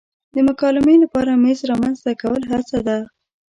[0.33, 2.97] د مکالمې لپاره میز رامنځته کول هڅه ده.